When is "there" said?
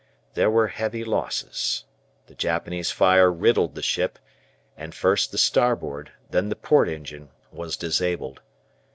0.33-0.49